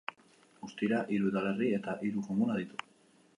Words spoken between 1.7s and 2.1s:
eta